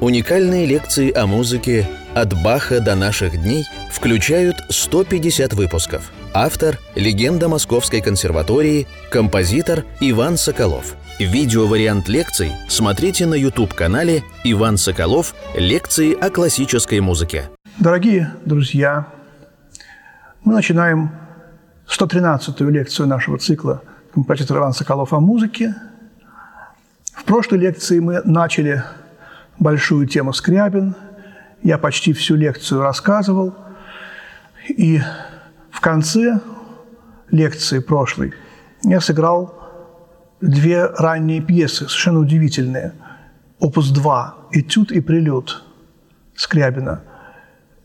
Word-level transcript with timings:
Уникальные 0.00 0.64
лекции 0.64 1.12
о 1.12 1.26
музыке 1.26 1.84
«От 2.14 2.32
Баха 2.40 2.78
до 2.78 2.94
наших 2.94 3.32
дней» 3.42 3.64
включают 3.90 4.54
150 4.68 5.54
выпусков. 5.54 6.12
Автор– 6.32 6.78
легенда 6.94 7.48
Московской 7.48 8.00
консерватории, 8.00 8.86
композитор 9.10 9.84
Иван 9.98 10.36
Соколов. 10.36 10.94
Видеовариант 11.18 12.08
лекций 12.08 12.52
смотрите 12.68 13.26
на 13.26 13.34
YouTube-канале 13.34 14.22
«Иван 14.44 14.76
Соколов. 14.76 15.34
Лекции 15.56 16.14
о 16.14 16.30
классической 16.30 17.00
музыке». 17.00 17.50
Дорогие 17.80 18.32
друзья, 18.44 19.08
мы 20.44 20.54
начинаем 20.54 21.10
113-ю 21.88 22.70
лекцию 22.70 23.08
нашего 23.08 23.36
цикла 23.36 23.82
«Композитор 24.14 24.58
Иван 24.58 24.74
Соколов 24.74 25.12
о 25.12 25.18
музыке». 25.18 25.74
В 27.16 27.24
прошлой 27.24 27.58
лекции 27.58 27.98
мы 27.98 28.22
начали 28.22 28.84
большую 29.58 30.06
тему 30.06 30.32
Скрябин. 30.32 30.94
Я 31.62 31.78
почти 31.78 32.12
всю 32.12 32.36
лекцию 32.36 32.82
рассказывал. 32.82 33.54
И 34.68 35.00
в 35.70 35.80
конце 35.80 36.40
лекции 37.30 37.78
прошлой 37.80 38.34
я 38.84 39.00
сыграл 39.00 39.54
две 40.40 40.86
ранние 40.86 41.40
пьесы, 41.40 41.86
совершенно 41.86 42.20
удивительные. 42.20 42.92
Опус 43.58 43.90
2 43.90 44.36
«Этюд 44.52 44.92
и 44.92 45.00
прелюд» 45.00 45.64
Скрябина. 46.36 47.02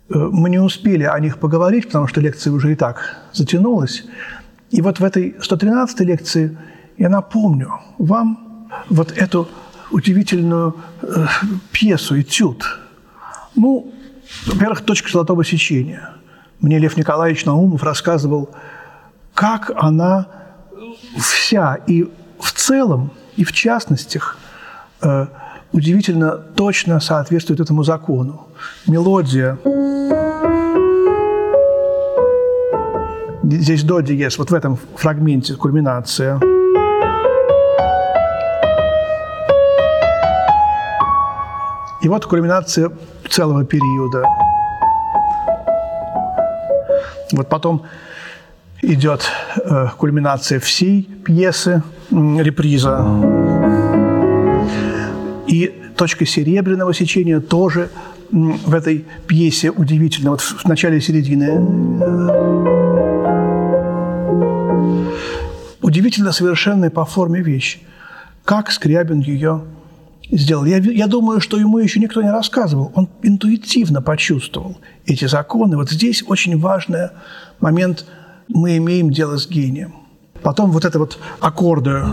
Э, 0.09 0.17
мы 0.31 0.49
не 0.51 0.59
успели 0.59 1.03
о 1.03 1.17
них 1.19 1.39
поговорить, 1.39 1.87
потому 1.87 2.07
что 2.07 2.21
лекция 2.21 2.53
уже 2.53 2.73
и 2.73 2.75
так 2.75 3.17
затянулась. 3.33 4.05
И 4.69 4.81
вот 4.81 4.99
в 4.99 5.03
этой 5.03 5.35
113-й 5.39 6.05
лекции 6.05 6.57
я 6.97 7.09
напомню 7.09 7.71
вам 7.97 8.69
вот 8.89 9.11
эту 9.11 9.47
удивительную 9.93 10.75
э, 11.01 11.25
пьесу 11.71 12.19
«Этюд». 12.19 12.79
Ну, 13.55 13.93
во-первых, 14.47 14.81
«Точка 14.81 15.09
золотого 15.09 15.45
сечения». 15.45 16.09
Мне 16.59 16.79
Лев 16.79 16.97
Николаевич 16.97 17.45
Наумов 17.45 17.83
рассказывал, 17.83 18.49
как 19.33 19.71
она 19.75 20.27
вся 21.17 21.75
и 21.75 22.05
в 22.39 22.51
целом, 22.53 23.11
и 23.35 23.43
в 23.43 23.51
частностях 23.51 24.37
э, 25.01 25.27
удивительно 25.71 26.31
точно 26.31 26.99
соответствует 26.99 27.59
этому 27.59 27.83
закону. 27.83 28.47
Мелодия 28.87 29.59
здесь 33.43 33.83
до 33.83 33.99
диез, 33.99 34.37
вот 34.37 34.49
в 34.49 34.53
этом 34.53 34.79
фрагменте 34.95 35.55
кульминация– 35.55 36.39
И 42.03 42.09
вот 42.09 42.25
кульминация 42.25 42.91
целого 43.29 43.63
периода. 43.63 44.25
Вот 47.31 47.47
потом 47.47 47.83
идет 48.81 49.21
э, 49.63 49.87
кульминация 49.97 50.59
всей 50.59 51.03
пьесы, 51.03 51.81
реприза. 52.11 53.07
И 55.47 55.73
точка 55.95 56.25
серебряного 56.25 56.93
сечения 56.93 57.39
тоже 57.39 57.89
в 58.31 58.73
этой 58.73 59.05
пьесе 59.25 59.71
удивительно. 59.71 60.31
Вот 60.31 60.41
в 60.41 60.65
начале 60.65 60.97
и 60.97 61.01
середины. 61.01 61.57
Удивительно 65.81 66.33
совершенная 66.33 66.89
по 66.89 67.05
форме 67.05 67.41
вещь. 67.41 67.79
Как 68.43 68.71
Скрябин 68.71 69.21
ее 69.21 69.61
сделал. 70.37 70.65
Я, 70.65 70.77
я 70.77 71.07
думаю, 71.07 71.39
что 71.39 71.57
ему 71.57 71.77
еще 71.77 71.99
никто 71.99 72.21
не 72.21 72.31
рассказывал. 72.31 72.91
Он 72.95 73.09
интуитивно 73.21 74.01
почувствовал 74.01 74.77
эти 75.05 75.25
законы. 75.25 75.77
Вот 75.77 75.89
здесь 75.89 76.23
очень 76.27 76.59
важный 76.59 77.09
момент. 77.59 78.05
Мы 78.47 78.77
имеем 78.77 79.09
дело 79.11 79.37
с 79.37 79.47
гением. 79.47 79.93
Потом 80.41 80.71
вот 80.71 80.85
это 80.85 80.99
вот 80.99 81.17
аккорды. 81.39 82.03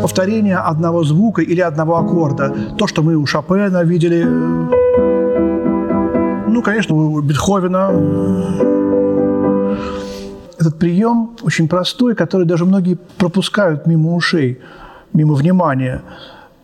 Повторение 0.00 0.56
одного 0.56 1.04
звука 1.04 1.42
или 1.42 1.60
одного 1.60 1.96
аккорда. 1.96 2.74
То, 2.78 2.86
что 2.86 3.02
мы 3.02 3.16
у 3.16 3.26
Шопена 3.26 3.84
видели. 3.84 4.24
Ну, 6.48 6.62
конечно, 6.62 6.94
у 6.94 7.20
Бетховена 7.20 7.90
этот 10.62 10.78
прием 10.78 11.36
очень 11.42 11.68
простой, 11.68 12.14
который 12.14 12.46
даже 12.46 12.64
многие 12.64 12.96
пропускают 13.18 13.86
мимо 13.86 14.14
ушей, 14.14 14.60
мимо 15.12 15.34
внимания. 15.34 16.02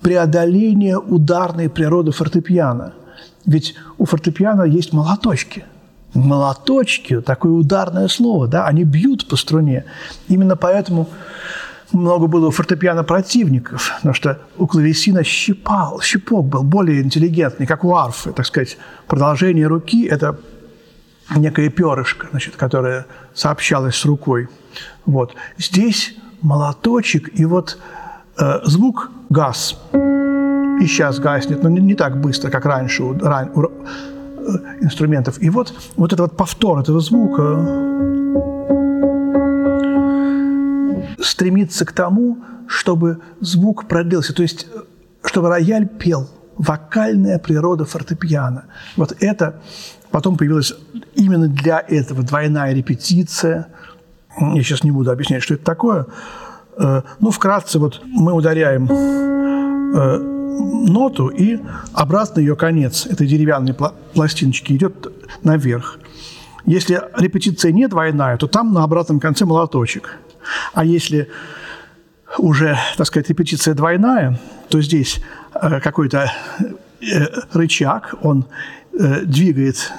Преодоление 0.01 0.99
ударной 0.99 1.69
природы 1.69 2.13
фортепиано. 2.13 2.93
Ведь 3.45 3.75
у 3.99 4.05
фортепиано 4.07 4.63
есть 4.63 4.93
молоточки. 4.93 5.65
Молоточки– 6.15 7.21
такое 7.27 7.53
ударное 7.53 8.09
слово, 8.09 8.47
да, 8.47 8.67
они 8.67 8.85
бьют 8.85 9.29
по 9.29 9.37
струне. 9.37 9.85
Именно 10.29 10.57
поэтому 10.57 11.09
много 11.93 12.27
было 12.27 12.49
у 12.49 12.51
фортепиано 12.51 13.05
противников, 13.05 13.93
потому 13.97 14.15
что 14.15 14.39
у 14.59 14.67
клавесина 14.67 15.25
щипал, 15.25 16.01
щипок 16.01 16.47
был 16.47 16.63
более 16.63 17.03
интеллигентный, 17.03 17.67
как 17.67 17.85
у 17.85 17.95
арфы, 17.95 18.33
так 18.33 18.47
сказать. 18.47 18.79
Продолжение 19.07 19.67
руки– 19.67 20.07
это 20.11 20.39
некое 21.37 21.69
перышко, 21.69 22.29
значит, 22.31 22.57
которое 22.57 23.07
сообщалось 23.35 23.97
с 23.97 24.05
рукой. 24.05 24.49
Вот. 25.07 25.35
Здесь 25.59 26.17
молоточек, 26.43 27.31
и 27.39 27.45
вот 27.45 27.79
э, 28.39 28.61
звук 28.65 29.11
газ. 29.29 29.79
И 29.93 30.87
сейчас 30.87 31.19
гаснет, 31.19 31.63
но 31.63 31.69
не, 31.69 31.81
не 31.81 31.95
так 31.95 32.21
быстро, 32.21 32.51
как 32.51 32.65
раньше 32.65 33.03
у, 33.03 33.19
ран, 33.19 33.51
у 33.55 33.65
э, 33.65 33.69
инструментов. 34.81 35.43
И 35.43 35.51
вот, 35.51 35.75
вот 35.97 36.13
этот 36.13 36.31
вот 36.31 36.37
повтор 36.37 36.81
этого 36.81 37.01
звука 37.01 37.65
стремится 41.21 41.85
к 41.85 41.93
тому, 41.93 42.39
чтобы 42.67 43.19
звук 43.41 43.87
продлился, 43.87 44.35
то 44.35 44.43
есть 44.43 44.67
чтобы 45.25 45.49
рояль 45.49 45.89
пел, 45.89 46.29
вокальная 46.57 47.39
природа 47.39 47.85
фортепиано. 47.85 48.65
Вот 48.97 49.15
это 49.21 49.61
Потом 50.11 50.37
появилась 50.37 50.73
именно 51.15 51.49
для 51.49 51.85
этого 51.87 52.23
двойная 52.23 52.73
репетиция. 52.73 53.69
Я 54.41 54.63
сейчас 54.63 54.85
не 54.85 54.91
буду 54.91 55.11
объяснять, 55.11 55.43
что 55.43 55.55
это 55.55 55.65
такое. 55.65 56.07
Э, 56.79 57.03
ну, 57.21 57.31
вкратце, 57.31 57.79
вот 57.79 58.01
мы 58.05 58.33
ударяем 58.33 58.89
э, 58.91 60.19
ноту, 60.89 61.29
и 61.29 61.59
обратно 61.93 62.41
ее 62.41 62.57
конец 62.57 63.07
этой 63.07 63.27
деревянной 63.27 63.75
пластиночки 64.15 64.73
идет 64.73 65.13
наверх. 65.43 65.99
Если 66.65 67.01
репетиция 67.17 67.73
не 67.73 67.89
двойная, 67.89 68.37
то 68.37 68.47
там 68.47 68.73
на 68.73 68.85
обратном 68.85 69.21
конце 69.21 69.45
молоточек. 69.45 70.19
А 70.73 70.85
если 70.85 71.29
уже, 72.39 72.79
так 72.97 73.07
сказать, 73.07 73.29
репетиция 73.29 73.75
двойная, 73.75 74.39
то 74.69 74.81
здесь 74.81 75.21
э, 75.55 75.81
какой-то 75.81 76.33
рычаг, 77.53 78.15
он 78.23 78.47
двигает 78.99 79.93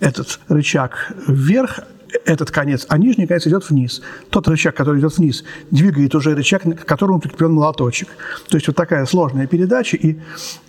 этот 0.00 0.40
рычаг 0.48 1.12
вверх, 1.26 1.80
этот 2.24 2.50
конец, 2.50 2.86
а 2.88 2.98
нижний 2.98 3.26
конец 3.26 3.46
идет 3.46 3.68
вниз. 3.68 4.02
Тот 4.30 4.48
рычаг, 4.48 4.74
который 4.74 5.00
идет 5.00 5.16
вниз, 5.18 5.44
двигает 5.70 6.14
уже 6.14 6.34
рычаг, 6.34 6.62
к 6.62 6.84
которому 6.84 7.20
прикреплен 7.20 7.52
молоточек. 7.52 8.08
То 8.48 8.56
есть 8.56 8.66
вот 8.66 8.76
такая 8.76 9.04
сложная 9.06 9.46
передача, 9.46 9.96
и 9.96 10.18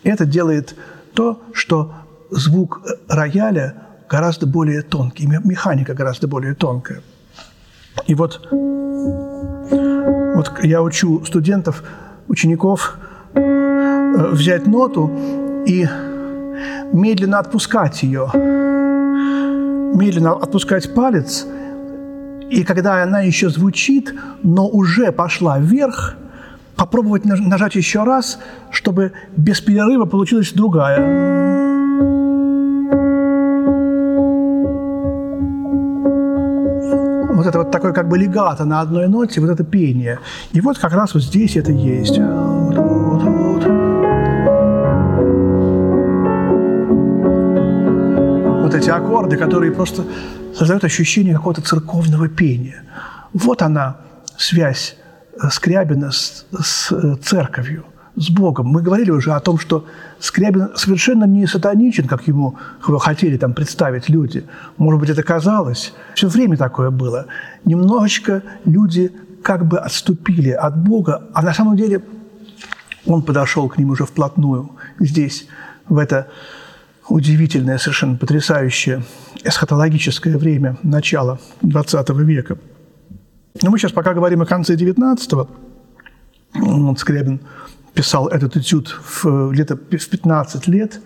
это 0.04 0.26
делает 0.26 0.76
то, 1.14 1.42
что 1.54 1.94
звук 2.30 2.82
рояля 3.08 3.76
гораздо 4.10 4.48
более 4.48 4.82
тонкий, 4.82 5.28
механика 5.28 5.94
гораздо 5.94 6.28
более 6.28 6.56
тонкая. 6.56 7.02
И 8.08 8.16
вот, 8.16 8.48
вот 8.52 10.52
я 10.64 10.82
учу 10.82 11.24
студентов, 11.26 11.84
учеников 12.28 12.98
э, 13.34 14.30
взять 14.32 14.66
ноту 14.66 15.12
и 15.66 15.88
медленно 16.92 17.40
отпускать 17.40 18.04
ее, 18.04 18.30
медленно 19.96 20.34
отпускать 20.34 20.94
палец, 20.94 21.46
и 22.50 22.64
когда 22.64 23.04
она 23.04 23.22
еще 23.22 23.50
звучит, 23.50 24.14
но 24.44 24.68
уже 24.68 25.12
пошла 25.12 25.60
вверх, 25.60 26.16
попробовать 26.76 27.26
нажать 27.26 27.76
еще 27.76 28.04
раз, 28.04 28.40
чтобы 28.70 29.14
без 29.36 29.62
перерыва 29.62 30.06
получилась 30.06 30.52
другая. 30.54 31.44
вот 37.44 37.50
это 37.50 37.58
вот 37.60 37.72
такое 37.72 37.92
как 37.92 38.08
бы 38.08 38.18
легато 38.18 38.66
на 38.66 38.82
одной 38.82 39.08
ноте, 39.08 39.42
вот 39.42 39.50
это 39.50 39.64
пение. 39.64 40.20
И 40.54 40.62
вот 40.62 40.78
как 40.78 40.94
раз 40.94 41.14
вот 41.14 41.24
здесь 41.24 41.58
это 41.58 41.72
есть. 41.72 42.18
Вот 48.74 48.82
эти 48.82 48.90
аккорды, 48.90 49.38
которые 49.38 49.72
просто 49.72 50.04
создают 50.56 50.84
ощущение 50.84 51.36
какого-то 51.36 51.62
церковного 51.62 52.28
пения. 52.28 52.84
Вот 53.34 53.62
она, 53.62 53.98
связь 54.38 54.96
Скрябина 55.50 56.12
с, 56.12 56.46
с 56.60 56.92
э, 56.92 57.16
церковью, 57.22 57.86
с 58.16 58.30
Богом. 58.30 58.68
Мы 58.68 58.82
говорили 58.82 59.12
уже 59.12 59.32
о 59.34 59.40
том, 59.40 59.60
что 59.60 59.86
Скрябин 60.20 60.70
совершенно 60.76 61.26
не 61.26 61.48
сатаничен, 61.48 62.08
как 62.08 62.28
ему 62.28 62.58
хотели 62.80 63.38
там 63.38 63.54
представить 63.54 64.10
люди. 64.10 64.44
Может 64.78 65.00
быть, 65.00 65.10
это 65.10 65.24
казалось. 65.24 65.94
Все 66.16 66.28
время 66.28 66.58
такое 66.58 66.90
было. 66.90 67.26
Немножечко 67.66 68.42
люди 68.66 69.12
как 69.44 69.68
бы 69.68 69.78
отступили 69.80 70.52
от 70.52 70.78
Бога, 70.78 71.30
а 71.34 71.42
на 71.42 71.54
самом 71.54 71.78
деле 71.78 72.02
он 73.06 73.22
подошел 73.22 73.70
к 73.70 73.78
ним 73.78 73.92
уже 73.92 74.06
вплотную 74.06 74.72
здесь, 75.00 75.48
в 75.90 75.98
это 75.98 76.28
удивительное, 77.08 77.78
совершенно 77.78 78.18
потрясающее 78.18 79.04
эсхатологическое 79.44 80.38
время 80.38 80.78
начала 80.84 81.40
XX 81.62 82.24
века. 82.24 82.58
Но 83.62 83.70
мы 83.70 83.78
сейчас 83.78 83.92
пока 83.92 84.14
говорим 84.14 84.42
о 84.42 84.46
конце 84.46 84.76
XIX, 84.76 85.48
вот 86.56 87.00
Скрябин 87.00 87.42
писал 87.94 88.28
этот 88.28 88.58
этюд 88.58 88.90
в, 88.90 89.52
где-то 89.52 89.76
в 89.76 90.10
15 90.10 90.68
лет, 90.68 91.02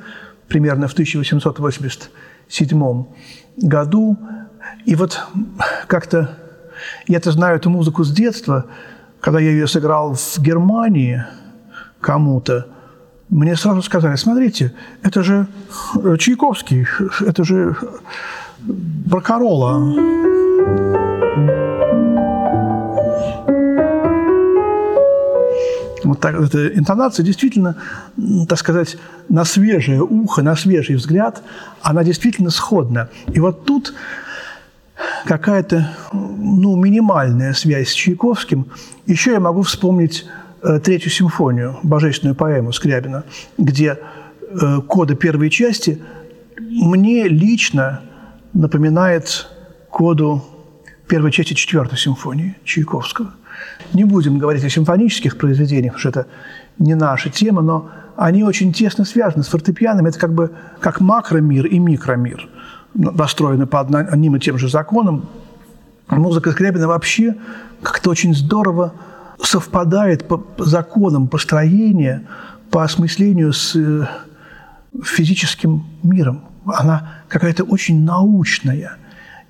примерно 0.48 0.88
в 0.88 0.94
1887 0.94 3.06
году. 3.58 4.18
И 4.86 4.96
вот 4.96 5.22
как-то 5.88 6.38
я-то 7.08 7.32
знаю 7.32 7.58
эту 7.58 7.70
музыку 7.70 8.04
с 8.04 8.12
детства, 8.12 8.66
когда 9.20 9.40
я 9.40 9.52
ее 9.52 9.68
сыграл 9.68 10.14
в 10.14 10.40
Германии 10.40 11.26
кому-то, 12.00 12.68
мне 13.30 13.56
сразу 13.56 13.82
сказали, 13.82 14.16
смотрите, 14.16 14.74
это 15.04 15.24
же 15.24 15.48
Чайковский, 16.18 16.88
это 17.20 17.44
же 17.44 17.76
Баркарола. 18.60 19.78
Вот 26.04 26.22
так, 26.22 26.40
эта 26.40 26.68
интонация 26.68 27.26
действительно, 27.26 27.76
так 28.48 28.58
сказать, 28.58 28.98
на 29.28 29.44
свежее 29.44 30.02
ухо, 30.02 30.42
на 30.42 30.56
свежий 30.56 30.96
взгляд, 30.96 31.44
она 31.82 32.06
действительно 32.06 32.50
сходна. 32.50 33.10
И 33.34 33.42
вот 33.42 33.66
тут 33.66 33.94
какая-то 35.26 35.94
ну, 36.14 36.78
минимальная 36.78 37.54
связь 37.54 37.90
с 37.90 37.94
Чайковским. 37.94 38.68
Еще 39.06 39.32
я 39.32 39.42
могу 39.42 39.64
вспомнить 39.64 40.26
третью 40.62 41.12
симфонию, 41.12 41.78
божественную 41.84 42.36
поэму 42.36 42.72
Скрябина, 42.72 43.24
где 43.58 43.98
э, 44.42 44.82
коды 44.88 45.16
первой 45.16 45.50
части 45.50 46.02
мне 46.60 47.28
лично 47.28 48.02
напоминает 48.54 49.48
коду 49.90 50.44
первой 51.08 51.32
части 51.32 51.54
четвертой 51.54 51.98
симфонии 51.98 52.56
Чайковского. 52.64 53.34
Не 53.94 54.04
будем 54.04 54.38
говорить 54.38 54.64
о 54.64 54.70
симфонических 54.70 55.38
произведениях, 55.38 55.94
потому 55.94 56.00
что 56.00 56.10
это 56.10 56.28
не 56.78 56.96
наша 56.96 57.30
тема, 57.30 57.62
но 57.62 57.90
они 58.16 58.44
очень 58.44 58.74
тесно 58.74 59.06
связаны 59.06 59.44
с 59.44 59.48
фортепианом. 59.48 60.06
Это 60.06 60.20
как 60.20 60.34
бы 60.34 60.52
как 60.80 61.00
макромир 61.00 61.66
и 61.66 61.80
микромир 61.80 62.48
настроены 62.94 63.66
по 63.66 63.82
одним 63.82 64.36
и 64.36 64.40
тем 64.40 64.58
же 64.58 64.70
законам. 64.70 65.28
Музыка 66.10 66.52
Скрябина 66.52 66.88
вообще 66.88 67.36
как-то 67.82 68.10
очень 68.10 68.34
здорово 68.34 68.94
совпадает 69.42 70.28
по 70.28 70.44
законам 70.58 71.28
построения, 71.28 72.24
по 72.72 72.84
осмыслению 72.84 73.54
с 73.54 73.76
э, 73.76 74.08
физическим 75.04 75.86
миром. 76.04 76.44
Она 76.66 77.22
какая-то 77.28 77.64
очень 77.64 78.04
научная. 78.04 78.98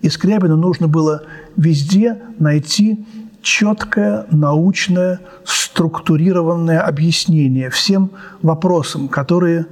И 0.01 0.09
Скрябину 0.09 0.55
нужно 0.57 0.87
было 0.87 1.23
везде 1.55 2.21
найти 2.37 3.05
четкое, 3.41 4.25
научное, 4.29 5.21
структурированное 5.45 6.81
объяснение 6.81 7.69
всем 7.69 8.11
вопросам, 8.41 9.07
которые 9.07 9.65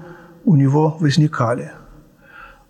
у 0.43 0.55
него 0.55 0.97
возникали– 0.99 1.71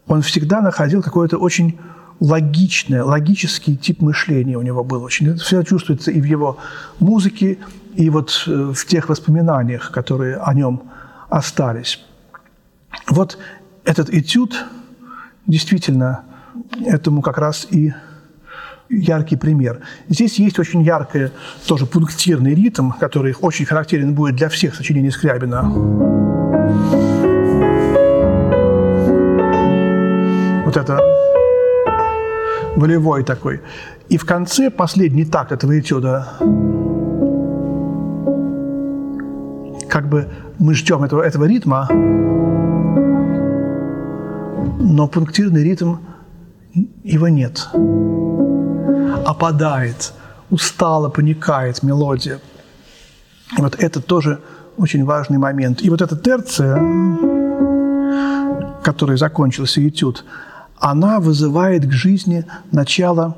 он 0.08 0.22
всегда 0.22 0.62
находил 0.62 1.02
какое-то 1.02 1.38
очень 1.38 1.80
логичное, 2.20 3.04
логический 3.04 3.76
тип 3.76 4.02
мышления 4.02 4.58
у 4.58 4.62
него 4.62 4.84
был 4.84 5.04
очень. 5.04 5.30
Это 5.30 5.40
все 5.40 5.64
чувствуется 5.64 6.12
и 6.12 6.22
в 6.22 6.26
его 6.26 6.58
музыке, 7.00 7.58
и 7.96 8.10
вот 8.10 8.44
э, 8.48 8.74
в 8.74 8.86
тех 8.86 9.10
воспоминаниях, 9.10 9.92
которые 9.92 10.38
о 10.38 10.54
нем 10.54 10.84
остались. 11.30 12.04
Вот 13.08 13.38
этот 13.84 14.10
этюд 14.10 14.66
действительно 15.48 16.24
этому 16.86 17.22
как 17.22 17.38
раз 17.38 17.68
и 17.70 17.94
яркий 18.90 19.36
пример. 19.36 19.82
Здесь 20.08 20.40
есть 20.40 20.60
очень 20.60 20.82
яркий 20.82 21.32
тоже 21.68 21.86
пунктирный 21.86 22.54
ритм, 22.54 22.92
который 22.92 23.36
очень 23.42 23.66
характерен 23.66 24.14
будет 24.14 24.36
для 24.36 24.50
всех 24.50 24.76
сочинений 24.76 25.12
Скрябина. 25.12 26.26
вот 30.76 30.84
это 30.84 31.15
волевой 32.76 33.24
такой. 33.24 33.62
И 34.10 34.18
в 34.18 34.26
конце 34.26 34.70
последний 34.70 35.26
такт 35.26 35.52
этого 35.52 35.80
этюда 35.80 36.28
как 39.90 40.10
бы 40.10 40.28
мы 40.60 40.74
ждем 40.74 41.04
этого, 41.04 41.22
этого 41.22 41.46
ритма, 41.46 41.88
но 44.80 45.08
пунктирный 45.08 45.64
ритм 45.64 45.96
его 47.04 47.28
нет. 47.30 47.70
Опадает, 49.26 50.14
устало 50.50 51.10
паникает 51.10 51.82
мелодия. 51.82 52.40
И 53.58 53.62
вот 53.62 53.76
это 53.80 54.02
тоже 54.02 54.42
очень 54.78 55.06
важный 55.06 55.38
момент. 55.38 55.82
И 55.82 55.90
вот 55.90 56.02
эта 56.02 56.18
терция, 56.18 56.76
которой 58.84 59.18
закончился 59.18 59.88
этюд, 59.88 60.26
она 60.78 61.20
вызывает 61.20 61.86
к 61.86 61.92
жизни 61.92 62.46
начало 62.72 63.38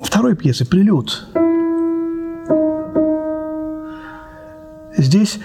второй 0.00 0.36
пьесы 0.36 0.64
«Прелюд». 0.64 1.26
Здесь 4.96 5.38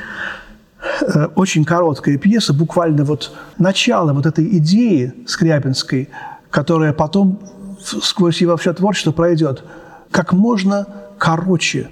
э, 1.01 1.25
очень 1.35 1.65
короткая 1.65 2.18
пьеса, 2.18 2.53
буквально 2.53 3.03
вот 3.03 3.33
начало 3.57 4.13
вот 4.13 4.25
этой 4.25 4.57
идеи 4.57 5.13
скрябинской, 5.27 6.09
которая 6.50 6.94
потом 6.94 7.39
сквозь 7.81 8.41
его 8.41 8.56
все 8.56 8.73
творчество 8.73 9.12
пройдет, 9.12 9.63
как 10.09 10.31
можно 10.31 10.88
короче 11.18 11.89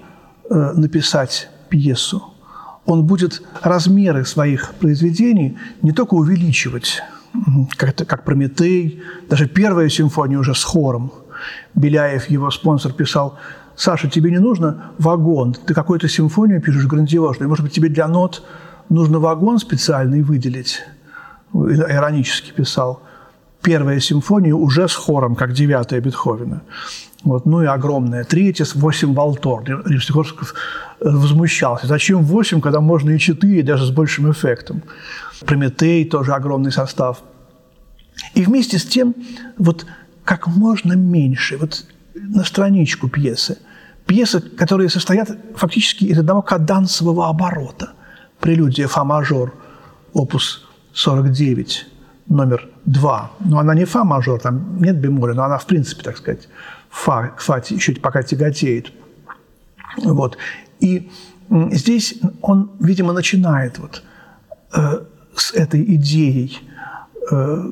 э, 0.48 0.72
написать 0.74 1.50
пьесу. 1.68 2.32
Он 2.86 3.04
будет 3.04 3.42
размеры 3.60 4.24
своих 4.24 4.74
произведений 4.74 5.58
не 5.82 5.92
только 5.92 6.14
увеличивать, 6.14 7.02
как, 7.76 7.96
как 7.96 8.24
Прометей, 8.24 9.02
даже 9.28 9.46
первая 9.46 9.88
симфония 9.88 10.38
уже 10.38 10.54
с 10.54 10.64
хором. 10.64 11.12
Беляев, 11.74 12.28
его 12.28 12.50
спонсор, 12.50 12.92
писал, 12.92 13.38
Саша, 13.76 14.10
тебе 14.10 14.30
не 14.30 14.38
нужно 14.38 14.92
вагон, 14.98 15.54
ты 15.54 15.72
какую-то 15.72 16.08
симфонию 16.08 16.60
пишешь 16.60 16.86
грандиозную, 16.86 17.48
может 17.48 17.64
быть, 17.64 17.72
тебе 17.72 17.88
для 17.88 18.08
нот 18.08 18.42
нужно 18.90 19.20
вагон 19.20 19.58
специальный 19.58 20.22
выделить, 20.22 20.82
иронически 21.54 22.52
писал. 22.52 23.02
Первая 23.62 24.00
симфония 24.00 24.54
уже 24.54 24.88
с 24.88 24.94
хором, 24.94 25.34
как 25.34 25.52
девятая 25.52 26.00
Бетховена. 26.00 26.62
Вот, 27.24 27.44
ну 27.44 27.62
и 27.62 27.66
огромная. 27.66 28.24
Третья 28.24 28.64
с 28.64 28.74
8 28.74 29.14
валтор. 29.14 29.62
Римский-Корсков 29.64 30.54
э, 31.00 31.04
возмущался. 31.10 31.86
Зачем 31.86 32.22
8, 32.22 32.62
когда 32.62 32.80
можно 32.80 33.10
и 33.10 33.18
4, 33.18 33.62
даже 33.62 33.84
с 33.84 33.90
большим 33.90 34.30
эффектом? 34.30 34.82
Прометей 35.46 36.04
тоже 36.04 36.32
огромный 36.32 36.72
состав. 36.72 37.22
И 38.34 38.44
вместе 38.44 38.78
с 38.78 38.84
тем, 38.84 39.14
вот 39.58 39.86
как 40.24 40.46
можно 40.46 40.92
меньше, 40.92 41.56
вот 41.56 41.86
на 42.14 42.44
страничку 42.44 43.08
пьесы. 43.08 43.58
Пьесы, 44.06 44.40
которые 44.40 44.88
состоят 44.90 45.30
фактически 45.56 46.04
из 46.04 46.18
одного 46.18 46.42
кадансового 46.42 47.28
оборота. 47.28 47.92
Прелюдия 48.40 48.88
фа-мажор, 48.88 49.54
опус 50.12 50.68
49, 50.92 51.86
номер 52.28 52.68
2. 52.86 53.30
Но 53.40 53.58
она 53.58 53.74
не 53.74 53.84
фа-мажор, 53.84 54.40
там 54.40 54.80
нет 54.82 54.96
бемоля, 54.98 55.34
но 55.34 55.44
она, 55.44 55.58
в 55.58 55.66
принципе, 55.66 56.02
так 56.02 56.16
сказать, 56.16 56.48
фа, 56.88 57.32
фа 57.36 57.62
еще 57.68 57.94
пока 57.94 58.22
тяготеет. 58.22 58.92
Вот. 60.02 60.38
И 60.80 61.10
здесь 61.72 62.14
он, 62.42 62.70
видимо, 62.80 63.12
начинает 63.12 63.78
вот, 63.78 64.02
э, 64.74 65.00
с 65.40 65.52
этой 65.52 65.82
идеей 65.94 66.58
э, 67.30 67.64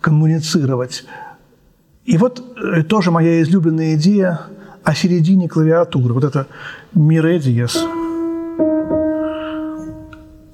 коммуницировать. 0.00 1.04
И 2.04 2.18
вот 2.18 2.42
э, 2.56 2.82
тоже 2.82 3.10
моя 3.10 3.40
излюбленная 3.42 3.94
идея 3.94 4.40
о 4.82 4.94
середине 4.94 5.48
клавиатуры. 5.48 6.14
Вот 6.14 6.24
это 6.24 6.46
ми 6.94 7.20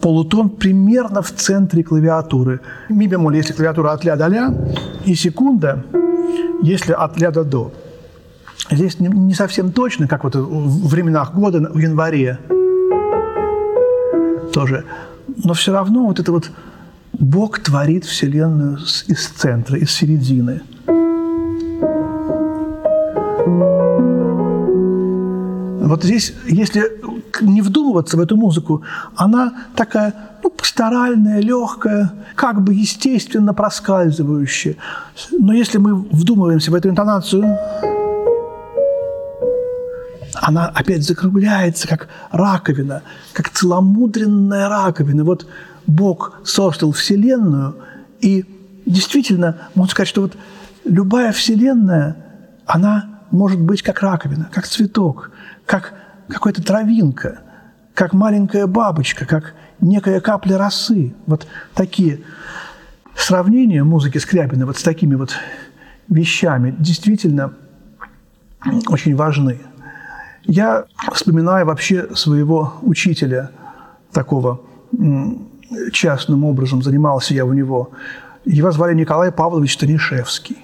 Полутон 0.01 0.51
примерно 0.51 1.23
в 1.23 1.31
центре 1.31 1.83
клавиатуры. 1.83 2.61
Ми 2.91 3.07
бемоль, 3.07 3.37
если 3.37 3.55
клавиатура 3.55 3.93
от 3.93 4.05
ля 4.05 4.17
до 4.17 4.29
ля, 4.29 4.55
и 5.07 5.15
секунда, 5.15 5.83
если 6.63 6.93
от 6.93 7.19
ля 7.19 7.31
до 7.31 7.45
до. 7.45 7.73
Здесь 8.71 9.01
не 9.01 9.35
совсем 9.35 9.73
точно, 9.73 10.07
как 10.07 10.25
вот 10.25 10.35
в 10.35 10.89
временах 10.89 11.35
года, 11.35 11.71
в 11.73 11.79
январе 11.79 12.39
тоже. 14.53 14.85
Но 15.37 15.55
все 15.55 15.73
равно 15.73 16.07
вот 16.07 16.21
это 16.21 16.33
вот 16.33 16.51
Бог 17.13 17.59
творит 17.61 18.05
Вселенную 18.05 18.79
из 19.07 19.27
центра, 19.29 19.79
из 19.79 19.91
середины. 19.91 20.63
Вот 25.87 26.03
здесь, 26.03 26.35
если 26.47 26.83
не 27.41 27.63
вдумываться 27.63 28.17
в 28.17 28.21
эту 28.21 28.37
музыку, 28.37 28.83
она 29.17 29.53
такая 29.77 30.15
ну, 30.43 30.51
пасторальная, 30.51 31.41
легкая, 31.41 32.13
как 32.35 32.63
бы 32.63 32.75
естественно 32.75 33.55
проскальзывающая. 33.55 34.77
Но 35.31 35.53
если 35.53 35.79
мы 35.79 35.95
вдумываемся 35.95 36.71
в 36.71 36.75
эту 36.75 36.89
интонацию, 36.89 37.59
она 40.45 40.67
опять 40.67 41.03
закругляется, 41.03 41.89
как 41.89 42.09
раковина, 42.31 43.03
как 43.33 43.49
целомудренная 43.49 44.69
раковина. 44.69 45.25
Вот 45.25 45.47
Бог 45.87 46.39
создал 46.45 46.93
Вселенную, 46.93 47.77
и 48.21 48.45
действительно, 48.85 49.57
можно 49.75 49.91
сказать, 49.91 50.09
что 50.09 50.21
вот 50.21 50.37
любая 50.85 51.33
Вселенная, 51.33 52.17
она 52.67 53.21
может 53.31 53.59
быть 53.59 53.81
как 53.81 54.03
раковина, 54.03 54.51
как 54.53 54.67
цветок, 54.67 55.31
как 55.65 55.95
какая-то 56.29 56.63
травинка, 56.63 57.41
как 57.95 58.13
маленькая 58.13 58.67
бабочка, 58.67 59.25
как 59.25 59.55
некая 59.81 60.21
капля 60.21 60.59
росы. 60.59 61.15
Вот 61.25 61.47
такие 61.75 62.21
сравнения 63.17 63.83
музыки 63.83 64.19
Скрябина 64.19 64.67
вот 64.67 64.77
с 64.77 64.83
такими 64.83 65.15
вот 65.15 65.35
вещами 66.09 66.75
действительно 66.79 67.55
очень 68.89 69.17
важны. 69.17 69.59
Я 70.47 70.85
вспоминаю 71.13 71.67
вообще 71.67 72.15
своего 72.15 72.75
учителя 72.83 73.51
такого 74.13 74.61
частным 75.93 76.45
образом, 76.45 76.83
занимался 76.83 77.35
я 77.35 77.45
у 77.45 77.53
него. 77.53 77.91
Его 78.45 78.71
звали 78.71 78.95
Николай 78.95 79.33
Павлович 79.33 79.75
Станишевский. 79.75 80.59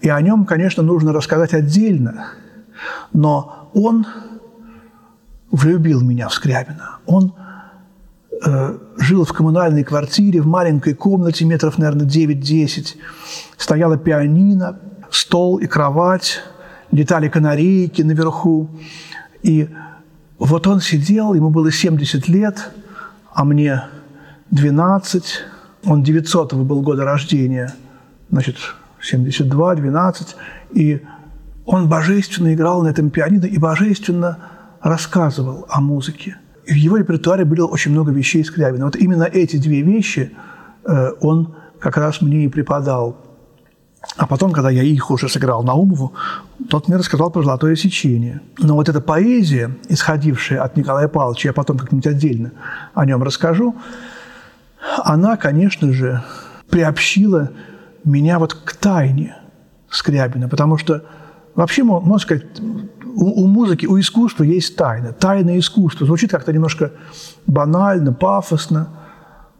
И 0.00 0.08
о 0.08 0.20
нем, 0.20 0.44
конечно, 0.44 0.82
нужно 0.82 1.12
рассказать 1.12 1.54
отдельно, 1.54 2.28
но 3.12 3.70
он 3.74 4.06
влюбил 5.50 6.00
меня 6.00 6.28
в 6.28 6.34
Скрябина. 6.34 6.98
Он 7.06 7.34
э, 8.44 8.78
жил 8.98 9.24
в 9.24 9.32
коммунальной 9.32 9.84
квартире, 9.84 10.40
в 10.40 10.46
маленькой 10.46 10.94
комнате, 10.94 11.44
метров, 11.44 11.78
наверное, 11.78 12.06
9-10. 12.06 12.96
Стояла 13.56 13.96
пианино, 13.96 14.80
стол 15.10 15.58
и 15.58 15.66
кровать– 15.66 16.42
летали 16.90 17.28
канарейки 17.28 18.02
наверху. 18.02 18.68
И 19.42 19.68
вот 20.38 20.66
он 20.66 20.80
сидел, 20.80 21.34
ему 21.34 21.50
было 21.50 21.70
70 21.70 22.28
лет, 22.28 22.70
а 23.32 23.44
мне 23.44 23.84
12. 24.50 25.24
Он 25.84 26.02
900 26.02 26.54
был 26.54 26.82
года 26.82 27.04
рождения, 27.04 27.74
значит, 28.30 28.56
72, 29.00 29.74
12. 29.76 30.36
И 30.72 31.02
он 31.66 31.88
божественно 31.88 32.54
играл 32.54 32.82
на 32.82 32.88
этом 32.88 33.10
пианино 33.10 33.46
и 33.46 33.58
божественно 33.58 34.38
рассказывал 34.80 35.66
о 35.68 35.80
музыке. 35.80 36.36
И 36.66 36.72
в 36.72 36.76
его 36.76 36.96
репертуаре 36.96 37.44
было 37.44 37.66
очень 37.66 37.90
много 37.90 38.12
вещей 38.12 38.44
Скрябина. 38.44 38.86
Вот 38.86 38.96
именно 38.96 39.24
эти 39.24 39.56
две 39.56 39.82
вещи 39.82 40.32
э, 40.84 41.12
он 41.20 41.54
как 41.78 41.96
раз 41.96 42.20
мне 42.22 42.44
и 42.44 42.48
преподал. 42.48 43.16
А 44.16 44.26
потом, 44.26 44.52
когда 44.52 44.70
я 44.70 44.82
их 44.82 45.10
уже 45.10 45.28
сыграл 45.28 45.62
Наумову, 45.62 46.12
тот 46.68 46.88
мне 46.88 46.96
рассказал 46.96 47.30
про 47.30 47.42
«Золотое 47.42 47.74
сечение». 47.74 48.40
Но 48.58 48.74
вот 48.74 48.88
эта 48.88 49.00
поэзия, 49.00 49.76
исходившая 49.88 50.62
от 50.62 50.76
Николая 50.76 51.08
Павловича, 51.08 51.48
я 51.48 51.52
потом 51.52 51.78
как-нибудь 51.78 52.06
отдельно 52.06 52.52
о 52.94 53.06
нем 53.06 53.22
расскажу, 53.22 53.74
она, 55.02 55.36
конечно 55.36 55.92
же, 55.92 56.22
приобщила 56.68 57.50
меня 58.04 58.38
вот 58.38 58.54
к 58.54 58.74
тайне 58.74 59.36
Скрябина, 59.90 60.48
потому 60.48 60.76
что 60.76 61.04
вообще, 61.54 61.82
можно 61.82 62.18
сказать, 62.18 62.44
у, 63.04 63.44
у 63.44 63.46
музыки, 63.46 63.86
у 63.86 63.98
искусства 63.98 64.44
есть 64.44 64.76
тайна. 64.76 65.12
Тайна 65.12 65.58
искусства. 65.58 66.06
Звучит 66.06 66.30
как-то 66.30 66.52
немножко 66.52 66.92
банально, 67.46 68.12
пафосно, 68.12 68.88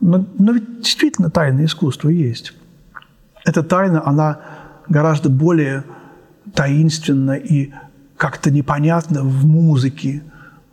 но, 0.01 0.25
но 0.39 0.53
ведь 0.53 0.83
действительно 0.83 1.31
тайна 1.31 1.65
искусства 1.65 2.09
есть. 2.09 2.53
Эта 3.45 3.63
тайна, 3.63 4.03
она 4.07 4.39
гораздо 4.89 5.29
более 5.29 5.85
таинственна 6.55 7.33
и 7.33 7.73
как-то 8.17 8.51
непонятна 8.51 9.23
в 9.23 9.47
музыке. 9.47 10.23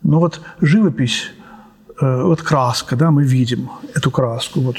Но 0.04 0.20
вот 0.20 0.42
живопись, 0.62 1.32
э, 2.02 2.24
вот 2.24 2.42
краска, 2.42 2.96
да, 2.96 3.12
мы 3.12 3.24
видим 3.24 3.70
эту 3.94 4.12
краску. 4.12 4.62
Вот 4.62 4.78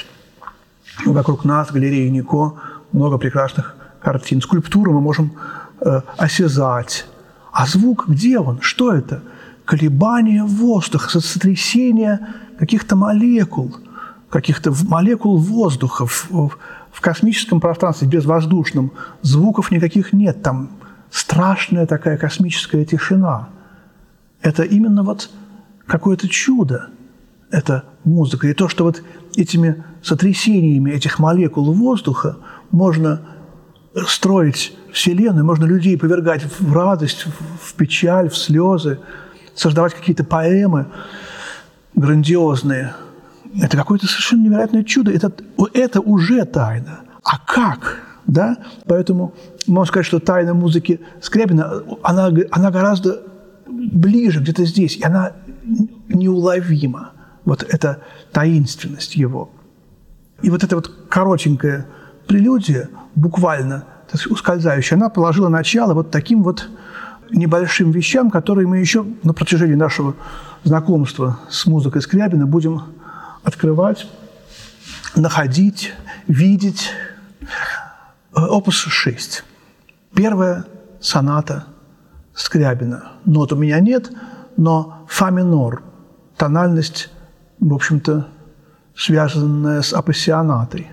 вокруг 1.05 1.45
нас, 1.45 1.71
галереи 1.71 2.09
Нико, 2.09 2.55
много 2.91 3.17
прекрасных 3.17 3.75
картин. 4.01 4.41
Скульптуру 4.41 4.93
мы 4.93 5.01
можем 5.01 5.33
э, 5.81 6.01
осязать. 6.17 7.05
А 7.51 7.65
звук, 7.65 8.05
где 8.07 8.39
он? 8.39 8.59
Что 8.61 8.91
это? 8.93 9.21
Колебания 9.65 10.43
воздуха, 10.43 11.19
сотрясение 11.19 12.19
каких-то 12.59 12.95
молекул, 12.95 13.75
каких-то 14.29 14.73
молекул 14.89 15.37
воздуха 15.37 16.05
в 16.93 17.01
космическом 17.01 17.59
пространстве 17.59 18.07
безвоздушном 18.07 18.93
звуков 19.23 19.71
никаких 19.71 20.13
нет, 20.13 20.43
там 20.43 20.69
страшная 21.09 21.87
такая 21.87 22.17
космическая 22.17 22.85
тишина. 22.85 23.49
Это 24.41 24.63
именно 24.63 25.03
вот 25.03 25.31
какое-то 25.87 26.29
чудо, 26.29 26.87
это 27.49 27.83
музыка. 28.03 28.47
И 28.47 28.53
то, 28.53 28.69
что 28.69 28.83
вот 28.83 29.01
этими 29.35 29.83
сотрясениями 30.03 30.91
этих 30.91 31.17
молекул 31.17 31.73
воздуха 31.73 32.37
можно 32.69 33.21
строить 34.07 34.77
Вселенную, 34.91 35.45
можно 35.45 35.65
людей 35.65 35.97
повергать 35.97 36.45
в 36.59 36.73
радость, 36.73 37.25
в 37.61 37.73
печаль, 37.73 38.29
в 38.29 38.37
слезы, 38.37 38.99
создавать 39.55 39.95
какие-то 39.95 40.23
поэмы 40.23 40.87
грандиозные– 41.95 42.93
это 43.61 43.77
какое-то 43.77 44.07
совершенно 44.07 44.43
невероятное 44.43 44.83
чудо. 44.83 45.11
Это, 45.11 45.31
это 45.73 46.01
уже 46.01 46.45
тайна. 46.45 47.01
А 47.23 47.37
как? 47.37 48.01
Да? 48.25 48.57
Поэтому 48.87 49.33
можно 49.67 49.89
сказать, 49.89 50.05
что 50.05 50.19
тайна 50.19 50.53
музыки 50.53 50.99
Скрябина, 51.21 51.83
она, 52.03 52.31
она 52.51 52.71
гораздо 52.71 53.21
ближе, 53.67 54.39
где-то 54.39 54.65
здесь, 54.65 54.97
и 54.97 55.03
она 55.03 55.33
неуловима. 56.07 57.11
Вот 57.45 57.63
эта 57.63 57.99
таинственность 58.31 59.15
его. 59.15 59.49
И 60.41 60.49
вот 60.49 60.63
эта 60.63 60.75
вот 60.75 60.89
коротенькая 61.09 61.85
прелюдия, 62.27 62.89
буквально 63.15 63.85
так 64.09 64.19
сказать, 64.19 64.31
ускользающая, 64.31 64.97
она 64.97 65.09
положила 65.09 65.49
начало 65.49 65.93
вот 65.93 66.11
таким 66.11 66.43
вот 66.43 66.69
небольшим 67.31 67.91
вещам, 67.91 68.29
которые 68.29 68.67
мы 68.67 68.77
еще 68.77 69.05
на 69.23 69.33
протяжении 69.33 69.75
нашего 69.75 70.15
знакомства 70.63 71.39
с 71.49 71.65
музыкой 71.65 72.01
Скрябина 72.01 72.45
будем 72.45 72.81
открывать, 73.43 74.07
находить, 75.15 75.93
видеть. 76.27 76.91
Э, 78.35 78.41
опус 78.41 78.75
6. 78.75 79.43
Первая 80.15 80.65
соната 80.99 81.65
Скрябина. 82.33 83.11
Нот 83.25 83.53
у 83.53 83.55
меня 83.55 83.79
нет, 83.79 84.11
но 84.57 85.05
фа 85.07 85.29
минор, 85.29 85.83
тональность, 86.37 87.11
в 87.59 87.73
общем-то, 87.73 88.27
связанная 88.95 89.81
с 89.81 89.93
апассионатой. 89.93 90.91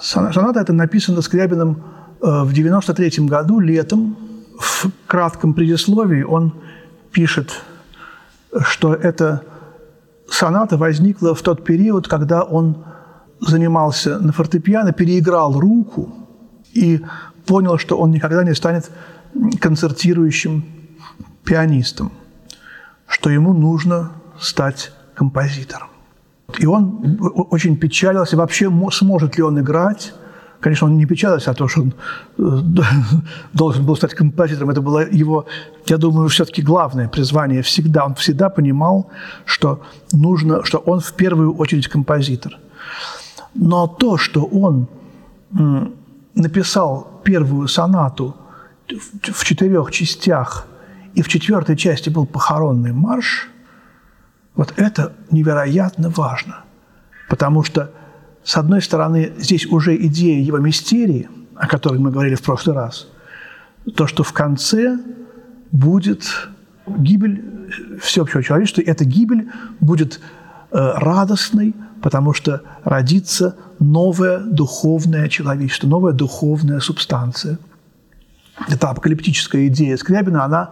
Соната 0.00 0.60
это 0.60 0.72
написана 0.72 1.22
Скрябиным 1.22 1.82
э, 2.20 2.42
в 2.42 2.52
93 2.52 3.26
году, 3.26 3.60
летом. 3.60 4.16
В 4.58 4.90
кратком 5.06 5.54
предисловии 5.54 6.22
он 6.22 6.54
пишет, 7.12 7.62
что 8.62 8.94
это 8.94 9.42
соната 10.28 10.76
возникла 10.76 11.34
в 11.34 11.42
тот 11.42 11.64
период, 11.64 12.08
когда 12.08 12.42
он 12.42 12.84
занимался 13.40 14.18
на 14.18 14.32
фортепиано, 14.32 14.92
переиграл 14.92 15.58
руку 15.58 16.12
и 16.72 17.00
понял, 17.46 17.78
что 17.78 17.98
он 17.98 18.10
никогда 18.10 18.44
не 18.44 18.54
станет 18.54 18.90
концертирующим 19.60 20.64
пианистом, 21.44 22.10
что 23.06 23.30
ему 23.30 23.52
нужно 23.52 24.10
стать 24.38 24.92
композитором. 25.14 25.88
И 26.58 26.66
он 26.66 27.18
очень 27.50 27.76
печалился, 27.76 28.36
вообще 28.36 28.70
сможет 28.92 29.36
ли 29.36 29.42
он 29.42 29.60
играть, 29.60 30.14
Конечно, 30.60 30.86
он 30.86 30.96
не 30.96 31.06
печалился 31.06 31.50
о 31.50 31.54
том, 31.54 31.68
что 31.68 31.82
он 31.82 31.92
э, 32.38 32.42
должен 33.52 33.84
был 33.84 33.96
стать 33.96 34.14
композитором. 34.14 34.70
Это 34.70 34.80
было 34.80 35.06
его, 35.08 35.46
я 35.86 35.98
думаю, 35.98 36.28
все-таки 36.28 36.62
главное 36.62 37.08
призвание 37.08 37.62
всегда. 37.62 38.04
Он 38.04 38.14
всегда 38.14 38.48
понимал, 38.48 39.10
что 39.44 39.80
нужно, 40.12 40.64
что 40.64 40.78
он 40.78 41.00
в 41.00 41.12
первую 41.12 41.54
очередь 41.56 41.88
композитор. 41.88 42.58
Но 43.54 43.86
то, 43.86 44.18
что 44.18 44.44
он 44.44 44.88
написал 46.34 47.20
первую 47.24 47.68
сонату 47.68 48.36
в 49.32 49.44
четырех 49.44 49.90
частях, 49.90 50.66
и 51.14 51.22
в 51.22 51.28
четвертой 51.28 51.76
части 51.76 52.10
был 52.10 52.26
похоронный 52.26 52.92
марш, 52.92 53.48
вот 54.54 54.74
это 54.76 55.12
невероятно 55.30 56.10
важно. 56.10 56.64
Потому 57.28 57.64
что, 57.64 57.90
с 58.46 58.56
одной 58.56 58.80
стороны, 58.80 59.32
здесь 59.38 59.66
уже 59.66 59.96
идея 60.06 60.40
его 60.40 60.58
мистерии, 60.58 61.28
о 61.56 61.66
которой 61.66 61.98
мы 61.98 62.12
говорили 62.12 62.36
в 62.36 62.42
прошлый 62.42 62.76
раз, 62.76 63.08
то, 63.96 64.06
что 64.06 64.22
в 64.22 64.32
конце 64.32 65.00
будет 65.72 66.48
гибель 66.86 67.42
всеобщего 68.00 68.44
человечества, 68.44 68.82
и 68.82 68.84
эта 68.84 69.04
гибель 69.04 69.50
будет 69.80 70.20
э, 70.70 70.78
радостной, 70.78 71.74
потому 72.00 72.34
что 72.34 72.62
родится 72.84 73.56
новое 73.80 74.38
духовное 74.38 75.28
человечество, 75.28 75.88
новая 75.88 76.12
духовная 76.12 76.78
субстанция. 76.78 77.58
Эта 78.68 78.90
апокалиптическая 78.90 79.66
идея 79.66 79.96
Скрябина, 79.96 80.44
она, 80.44 80.70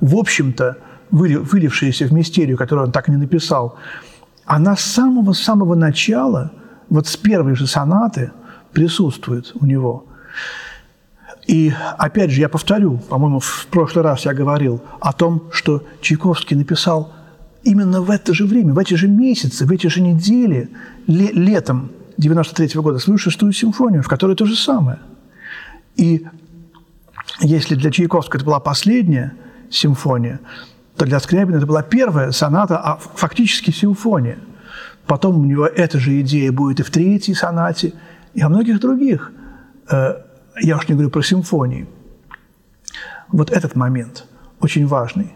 в 0.00 0.16
общем-то, 0.16 0.76
вылившаяся 1.10 2.04
в 2.04 2.12
мистерию, 2.12 2.58
которую 2.58 2.88
он 2.88 2.92
так 2.92 3.08
и 3.08 3.10
не 3.10 3.16
написал, 3.16 3.78
она 4.44 4.76
с 4.76 4.82
самого-самого 4.82 5.74
начала, 5.74 6.52
вот 6.88 7.06
с 7.06 7.16
первой 7.16 7.54
же 7.54 7.66
сонаты, 7.66 8.32
присутствует 8.72 9.52
у 9.54 9.66
него. 9.66 10.06
И 11.46 11.72
опять 11.96 12.30
же, 12.30 12.40
я 12.40 12.48
повторю, 12.48 12.98
по-моему, 12.98 13.40
в 13.40 13.66
прошлый 13.70 14.04
раз 14.04 14.24
я 14.24 14.34
говорил 14.34 14.82
о 15.00 15.12
том, 15.12 15.44
что 15.52 15.84
Чайковский 16.00 16.56
написал 16.56 17.12
именно 17.62 18.00
в 18.00 18.10
это 18.10 18.34
же 18.34 18.46
время, 18.46 18.74
в 18.74 18.78
эти 18.78 18.94
же 18.94 19.08
месяцы, 19.08 19.64
в 19.64 19.70
эти 19.70 19.86
же 19.86 20.00
недели, 20.00 20.70
летом 21.06 21.90
93 22.16 22.78
-го 22.78 22.82
года 22.82 22.98
свою 22.98 23.18
шестую 23.18 23.52
симфонию, 23.52 24.02
в 24.02 24.08
которой 24.08 24.36
то 24.36 24.44
же 24.44 24.56
самое. 24.56 24.98
И 25.96 26.26
если 27.40 27.74
для 27.74 27.90
Чайковского 27.90 28.38
это 28.38 28.46
была 28.46 28.60
последняя 28.60 29.32
симфония, 29.70 30.40
то 30.96 31.04
для 31.04 31.20
Скрябина 31.20 31.56
это 31.56 31.66
была 31.66 31.82
первая 31.82 32.32
соната, 32.32 32.78
а 32.78 32.96
фактически 32.96 33.70
симфония. 33.70 34.38
Потом 35.06 35.38
у 35.38 35.44
него 35.44 35.66
эта 35.66 35.98
же 35.98 36.20
идея 36.20 36.52
будет 36.52 36.80
и 36.80 36.82
в 36.82 36.90
третьей 36.90 37.34
сонате, 37.34 37.92
и 38.34 38.40
о 38.42 38.48
многих 38.48 38.80
других. 38.80 39.32
Э, 39.90 40.14
я 40.60 40.76
уж 40.76 40.88
не 40.88 40.94
говорю 40.94 41.10
про 41.10 41.22
симфонии. 41.22 41.86
Вот 43.28 43.50
этот 43.50 43.76
момент 43.76 44.24
очень 44.60 44.86
важный. 44.86 45.34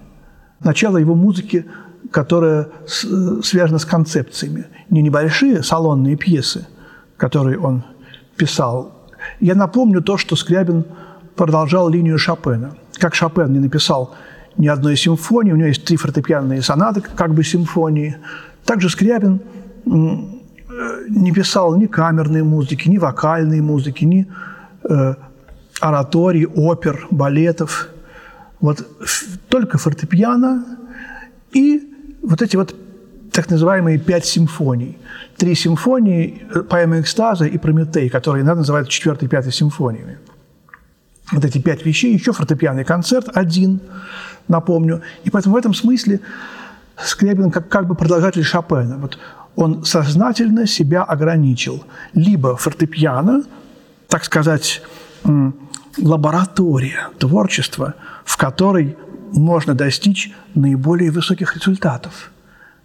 Начало 0.61 0.99
его 0.99 1.15
музыки, 1.15 1.67
которая 2.11 2.69
связана 2.87 3.79
с 3.79 3.85
концепциями. 3.85 4.67
Не 4.91 5.03
небольшие 5.03 5.63
салонные 5.63 6.17
пьесы, 6.17 6.67
которые 7.17 7.59
он 7.59 7.85
писал. 8.37 9.07
Я 9.41 9.55
напомню 9.55 10.03
то, 10.03 10.17
что 10.17 10.37
Скрябин 10.37 10.85
продолжал 11.37 11.89
линию 11.89 12.19
Шопена. 12.19 12.75
Как 12.95 13.15
Шопен 13.15 13.53
не 13.53 13.61
написал 13.61 14.15
ни 14.57 14.67
одной 14.67 14.97
симфонии, 14.97 15.53
у 15.53 15.57
него 15.57 15.69
есть 15.69 15.85
три 15.85 15.97
фортепианные 15.97 16.63
сонаты, 16.63 17.01
как 17.01 17.35
бы 17.35 17.45
симфонии. 17.45 18.17
Также 18.65 18.91
Скрябин 18.91 19.37
э, 19.37 19.60
не 19.87 21.33
писал 21.33 21.77
ни 21.77 21.87
камерной 21.87 22.43
музыки, 22.43 22.89
ни 22.89 22.99
вокальной 22.99 23.61
музыки, 23.61 24.05
ни 24.05 24.27
э, 24.89 25.15
ораторий, 25.81 26.47
опер, 26.47 27.07
балетов. 27.11 27.89
Вот 28.61 28.87
только 29.49 29.79
фортепиано 29.79 30.65
и 31.53 32.19
вот 32.23 32.43
эти 32.43 32.57
вот 32.57 32.75
так 33.33 33.49
называемые 33.51 33.99
пять 33.99 34.25
симфоний. 34.25 34.99
Три 35.37 35.55
симфонии, 35.55 36.43
э, 36.55 36.63
поэма 36.63 37.01
экстаза 37.01 37.47
и 37.47 37.59
Прометей, 37.59 38.09
которые 38.09 38.43
иногда 38.43 38.61
называют 38.61 38.89
четвертой 38.89 39.29
и 39.29 39.31
пятой 39.31 39.53
симфониями. 39.53 40.19
Вот 41.33 41.45
эти 41.45 41.59
пять 41.59 41.87
вещей, 41.87 42.13
еще 42.13 42.33
фортепианный 42.33 42.85
концерт 42.85 43.29
один, 43.35 43.81
напомню. 44.49 45.03
И 45.25 45.31
поэтому 45.31 45.55
в 45.55 45.59
этом 45.59 45.75
смысле 45.75 46.21
Скрябин 46.97 47.51
как, 47.51 47.69
как 47.69 47.87
бы 47.87 47.95
продолжатель 47.95 48.43
Шопена. 48.43 48.99
Вот 48.99 49.19
он 49.57 49.85
сознательно 49.85 50.67
себя 50.67 51.03
ограничил. 51.03 51.85
Либо 52.15 52.57
фортепиано, 52.57 53.45
так 54.09 54.25
сказать, 54.25 54.83
лаборатория 55.99 57.09
творчества, 57.19 57.95
в 58.25 58.37
которой 58.37 58.97
можно 59.33 59.75
достичь 59.75 60.33
наиболее 60.55 61.11
высоких 61.11 61.57
результатов. 61.57 62.31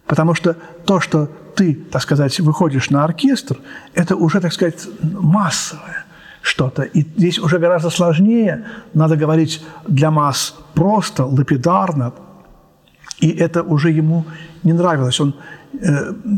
Потому 0.05 0.35
что 0.35 0.55
то, 0.85 0.99
что 0.99 1.29
ты, 1.55 1.73
так 1.73 2.01
сказать, 2.01 2.39
выходишь 2.39 2.89
на 2.89 3.03
оркестр, 3.03 3.57
это 3.93 4.15
уже, 4.15 4.39
так 4.39 4.53
сказать, 4.53 4.87
массовое 5.01 6.05
что-то. 6.41 6.83
И 6.83 7.01
здесь 7.01 7.39
уже 7.39 7.57
гораздо 7.57 7.89
сложнее, 7.89 8.65
надо 8.93 9.15
говорить 9.15 9.63
для 9.87 10.11
масс 10.11 10.55
просто, 10.75 11.25
лапидарно. 11.25 12.13
И 13.19 13.29
это 13.29 13.63
уже 13.63 13.89
ему 13.89 14.25
не 14.63 14.73
нравилось. 14.73 15.19
Он 15.19 15.33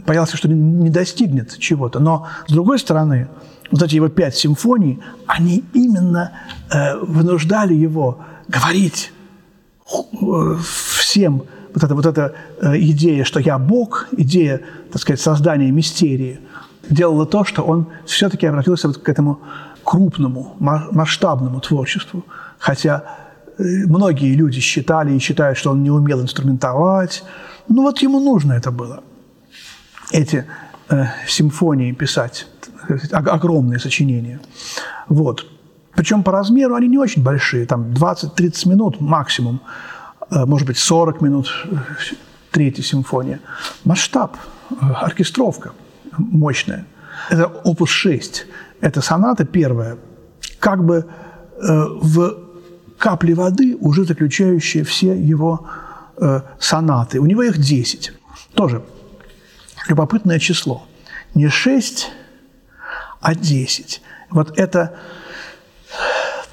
боялся, 0.05 0.37
что 0.37 0.47
не 0.47 0.89
достигнет 0.89 1.57
чего-то. 1.57 1.99
Но, 1.99 2.27
с 2.47 2.51
другой 2.51 2.79
стороны, 2.79 3.27
вот 3.71 3.81
эти 3.81 3.95
его 3.95 4.09
пять 4.09 4.35
симфоний, 4.35 4.99
они 5.25 5.63
именно 5.73 6.31
э, 6.71 6.97
вынуждали 6.97 7.73
его 7.73 8.19
говорить 8.47 9.11
э, 9.91 10.55
всем 10.63 11.43
вот 11.73 11.83
эта, 11.83 11.95
вот 11.95 12.05
эта 12.05 12.33
э, 12.61 12.77
идея, 12.77 13.23
что 13.23 13.39
я 13.39 13.57
Бог, 13.57 14.07
идея, 14.11 14.61
так 14.91 15.01
сказать, 15.01 15.21
создания 15.21 15.71
мистерии, 15.71 16.39
делала 16.89 17.25
то, 17.25 17.43
что 17.43 17.63
он 17.63 17.87
все-таки 18.05 18.45
обратился 18.47 18.87
вот 18.87 18.97
к 18.97 19.09
этому 19.09 19.39
крупному, 19.83 20.55
масштабному 20.59 21.59
творчеству. 21.59 22.23
Хотя 22.59 23.03
э, 23.57 23.63
многие 23.85 24.33
люди 24.35 24.59
считали 24.59 25.13
и 25.13 25.19
считают, 25.19 25.57
что 25.57 25.71
он 25.71 25.83
не 25.83 25.91
умел 25.91 26.21
инструментовать. 26.21 27.23
Ну 27.67 27.83
вот 27.83 27.99
ему 27.99 28.19
нужно 28.19 28.53
это 28.53 28.71
было. 28.71 29.03
Эти 30.11 30.45
э, 30.89 31.05
симфонии 31.27 31.91
писать, 31.91 32.47
огромные 33.11 33.79
сочинения. 33.79 34.39
Вот. 35.09 35.45
Причем 35.95 36.23
по 36.23 36.31
размеру 36.31 36.75
они 36.75 36.87
не 36.87 36.97
очень 36.97 37.23
большие, 37.23 37.65
там 37.65 37.91
20-30 37.91 38.69
минут 38.69 39.01
максимум, 39.01 39.59
э, 40.29 40.45
может 40.45 40.67
быть 40.67 40.77
40 40.77 41.21
минут, 41.21 41.49
э, 41.65 41.75
третья 42.51 42.83
симфония. 42.83 43.39
Масштаб, 43.83 44.37
оркестровка 44.79 45.71
мощная. 46.17 46.85
Это 47.29 47.47
опус 47.47 47.89
6 47.89 48.47
эта 48.79 49.01
соната 49.01 49.43
первая, 49.43 49.97
как 50.59 50.85
бы 50.85 51.05
в 51.59 52.37
капле 52.99 53.33
воды, 53.33 53.75
уже 53.79 54.03
заключающие 54.05 54.83
все 54.83 55.15
его 55.15 55.65
сонаты. 56.59 57.19
У 57.19 57.25
него 57.25 57.41
их 57.41 57.57
10. 57.57 58.13
Тоже 58.53 58.83
любопытное 59.89 60.39
число. 60.39 60.85
Не 61.33 61.49
6, 61.49 62.11
а 63.21 63.35
10. 63.35 64.01
Вот 64.29 64.57
это 64.57 64.97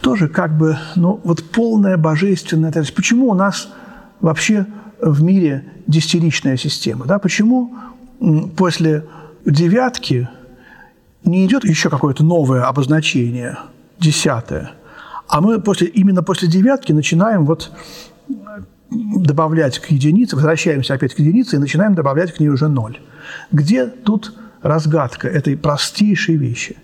тоже 0.00 0.28
как 0.28 0.56
бы, 0.56 0.78
ну, 0.96 1.20
вот 1.24 1.42
полная 1.50 1.96
божественная... 1.96 2.72
То 2.72 2.80
есть 2.80 2.94
почему 2.94 3.30
у 3.30 3.34
нас 3.34 3.68
вообще 4.20 4.66
в 5.00 5.22
мире 5.22 5.64
десятиличная 5.86 6.56
система? 6.56 7.06
Да? 7.06 7.18
Почему 7.18 7.74
после 8.56 9.04
девятки 9.44 10.28
не 11.24 11.46
идет 11.46 11.64
еще 11.64 11.90
какое-то 11.90 12.22
новое 12.22 12.64
обозначение, 12.64 13.58
десятое, 13.98 14.72
а 15.26 15.40
мы 15.40 15.60
после, 15.60 15.86
именно 15.86 16.22
после 16.22 16.48
девятки 16.48 16.92
начинаем 16.92 17.44
вот 17.46 17.72
добавлять 18.90 19.78
к 19.78 19.90
единице, 19.90 20.36
возвращаемся 20.36 20.94
опять 20.94 21.14
к 21.14 21.18
единице 21.18 21.56
и 21.56 21.58
начинаем 21.58 21.94
добавлять 21.94 22.32
к 22.32 22.40
ней 22.40 22.48
уже 22.48 22.68
ноль. 22.68 23.00
Где 23.50 23.86
тут 23.86 24.34
разгадка 24.62 25.28
этой 25.28 25.56
простейшей 25.56 26.36
вещи? 26.36 26.76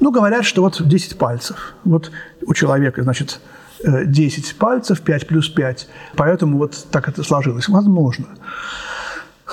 Ну, 0.00 0.10
говорят, 0.10 0.44
что 0.44 0.62
вот 0.62 0.80
10 0.86 1.18
пальцев. 1.18 1.74
Вот 1.84 2.10
у 2.46 2.54
человека, 2.54 3.02
значит, 3.02 3.40
10 3.84 4.56
пальцев, 4.56 5.00
5 5.00 5.26
плюс 5.26 5.48
5. 5.48 5.88
Поэтому 6.16 6.58
вот 6.58 6.86
так 6.90 7.08
это 7.08 7.22
сложилось. 7.22 7.68
Возможно. 7.68 8.26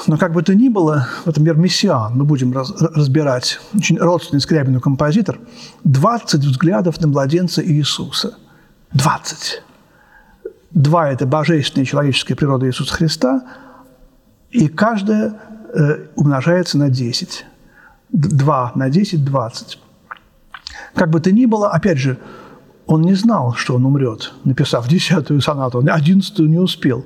Но 0.08 0.18
как 0.18 0.34
бы 0.34 0.42
то 0.42 0.56
ни 0.56 0.70
было, 0.70 1.08
вот, 1.24 1.38
например, 1.38 1.56
«Мессиан», 1.58 2.14
мы 2.16 2.26
будем 2.26 2.52
раз, 2.52 2.74
разбирать, 2.82 3.60
очень 3.76 3.98
родственный 4.00 4.42
Скрябину 4.42 4.82
композитор, 4.82 5.40
20 5.84 6.44
взглядов 6.44 7.00
на 7.00 7.08
младенца 7.08 7.64
Иисуса. 7.64 8.36
20. 8.94 9.62
Два– 10.74 11.10
это 11.12 11.28
божественная 11.28 11.86
человеческая 11.86 12.36
природа 12.36 12.68
Иисуса 12.68 12.94
Христа, 12.94 13.44
и 14.50 14.68
каждая 14.68 15.40
э, 15.74 16.08
умножается 16.16 16.78
на 16.78 16.90
10. 16.90 17.46
2 18.12 18.72
на 18.76 18.90
10– 18.90 19.24
20. 19.26 19.80
Как 20.96 21.10
бы 21.10 21.20
то 21.20 21.32
ни 21.32 21.46
было, 21.46 21.70
опять 21.70 21.98
же, 21.98 22.18
он 22.86 23.02
не 23.02 23.14
знал, 23.14 23.54
что 23.54 23.76
он 23.76 23.86
умрет, 23.86 24.34
написав 24.44 24.88
десятую 24.88 25.42
сонату, 25.42 25.80
он 25.80 25.90
одиннадцатую 25.90 26.50
не 26.50 26.58
успел. 26.58 27.06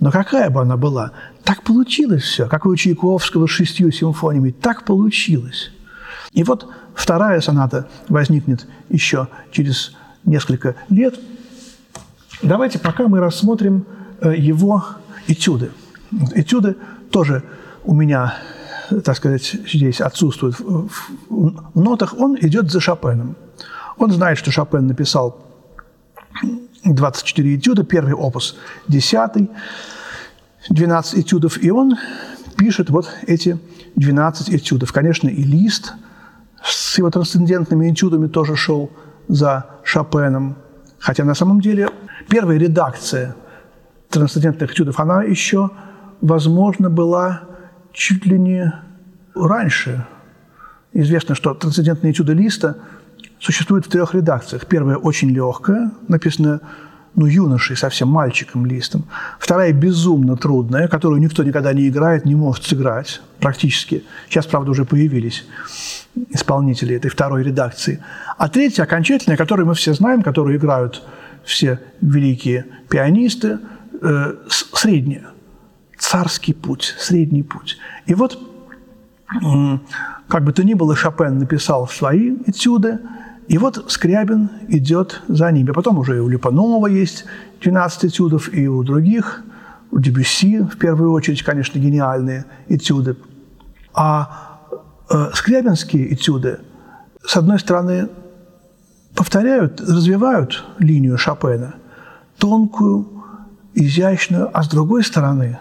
Но 0.00 0.10
какая 0.10 0.50
бы 0.50 0.60
она 0.60 0.76
была, 0.76 1.12
так 1.44 1.62
получилось 1.62 2.22
все, 2.22 2.48
как 2.48 2.66
у 2.66 2.74
Чайковского 2.74 3.46
с 3.46 3.50
шестью 3.50 3.90
симфониями, 3.92 4.50
так 4.50 4.84
получилось. 4.84 5.70
И 6.32 6.42
вот 6.42 6.68
вторая 6.94 7.40
соната 7.40 7.88
возникнет 8.08 8.66
еще 8.88 9.28
через 9.52 9.94
несколько 10.24 10.74
лет, 10.90 11.18
Давайте 12.42 12.78
пока 12.78 13.08
мы 13.08 13.20
рассмотрим 13.20 13.86
э, 14.20 14.36
его 14.36 14.84
этюды. 15.26 15.70
Этюды 16.34 16.76
тоже 17.10 17.42
у 17.84 17.94
меня, 17.94 18.34
так 19.04 19.16
сказать, 19.16 19.56
здесь 19.66 20.00
отсутствуют 20.00 20.58
в 20.60 21.80
нотах. 21.80 22.14
Он 22.18 22.36
идет 22.40 22.70
за 22.70 22.80
Шопеном. 22.80 23.36
Он 23.96 24.10
знает, 24.12 24.38
что 24.38 24.50
Шопен 24.50 24.86
написал 24.86 25.46
24 26.84 27.56
этюда, 27.56 27.84
первый 27.84 28.12
опус 28.12 28.56
10, 28.88 29.50
12 30.68 31.18
этюдов, 31.18 31.62
и 31.62 31.70
он 31.70 31.96
пишет 32.56 32.90
вот 32.90 33.08
эти 33.26 33.58
12 33.96 34.50
этюдов. 34.50 34.92
Конечно, 34.92 35.28
и 35.28 35.42
Лист 35.42 35.94
с 36.62 36.98
его 36.98 37.10
трансцендентными 37.10 37.90
этюдами 37.90 38.26
тоже 38.28 38.56
шел 38.56 38.90
за 39.28 39.66
Шопеном. 39.84 40.56
Хотя 41.06 41.22
на 41.22 41.34
самом 41.34 41.60
деле 41.60 41.88
первая 42.28 42.58
редакция 42.58 43.36
трансцендентных 44.10 44.72
этюдов, 44.72 44.98
она 44.98 45.22
еще, 45.22 45.70
возможно, 46.20 46.90
была 46.90 47.42
чуть 47.92 48.26
ли 48.26 48.36
не 48.36 48.72
раньше. 49.32 50.04
Известно, 50.92 51.36
что 51.36 51.54
трансцендентные 51.54 52.12
этюды 52.12 52.32
Листа 52.32 52.74
существуют 53.38 53.86
в 53.86 53.88
трех 53.88 54.14
редакциях. 54.14 54.66
Первая 54.66 54.96
очень 54.96 55.30
легкая, 55.30 55.92
написанная 56.08 56.58
ну, 57.16 57.26
юношей, 57.26 57.76
совсем 57.76 58.08
мальчиком 58.08 58.66
листом. 58.66 59.04
Вторая 59.38 59.72
безумно 59.72 60.36
трудная, 60.36 60.86
которую 60.86 61.20
никто 61.20 61.42
никогда 61.42 61.72
не 61.72 61.88
играет, 61.88 62.26
не 62.26 62.34
может 62.34 62.64
сыграть 62.64 63.22
практически. 63.40 64.04
Сейчас, 64.28 64.46
правда, 64.46 64.70
уже 64.70 64.84
появились 64.84 65.46
исполнители 66.30 66.94
этой 66.94 67.10
второй 67.10 67.42
редакции. 67.42 68.02
А 68.36 68.48
третья, 68.48 68.82
окончательная, 68.82 69.38
которую 69.38 69.66
мы 69.66 69.74
все 69.74 69.94
знаем, 69.94 70.22
которую 70.22 70.58
играют 70.58 71.02
все 71.42 71.80
великие 72.02 72.66
пианисты, 72.90 73.60
э, 74.02 74.34
средняя. 74.74 75.28
Царский 75.98 76.52
путь, 76.52 76.94
средний 76.98 77.42
путь. 77.42 77.78
И 78.04 78.14
вот, 78.14 78.38
как 80.28 80.44
бы 80.44 80.52
то 80.52 80.62
ни 80.62 80.74
было, 80.74 80.94
Шопен 80.94 81.38
написал 81.38 81.88
свои 81.88 82.36
этюды– 82.46 82.98
и 83.48 83.58
вот 83.58 83.90
Скрябин 83.90 84.50
идет 84.68 85.22
за 85.28 85.50
ними. 85.52 85.70
Потом 85.70 85.98
уже 85.98 86.16
и 86.16 86.20
у 86.20 86.28
Липанова 86.28 86.88
есть 86.88 87.24
12 87.62 88.06
этюдов, 88.06 88.52
и 88.52 88.66
у 88.66 88.82
других, 88.82 89.44
у 89.92 90.00
Дебюсси, 90.00 90.62
в 90.62 90.78
первую 90.78 91.12
очередь, 91.12 91.42
конечно, 91.42 91.78
гениальные 91.78 92.44
этюды. 92.68 93.16
А 93.94 94.60
э, 95.08 95.30
скрябинские 95.34 96.12
этюды, 96.12 96.58
с 97.24 97.36
одной 97.36 97.60
стороны, 97.60 98.08
повторяют, 99.14 99.80
развивают 99.80 100.64
линию 100.78 101.16
Шопена, 101.16 101.74
тонкую, 102.38 103.24
изящную, 103.74 104.50
а 104.52 104.62
с 104.62 104.68
другой 104.68 105.04
стороны, 105.04 105.58